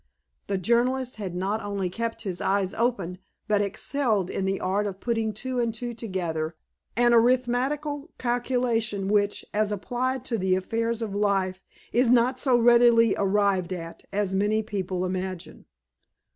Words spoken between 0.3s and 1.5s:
The journalist had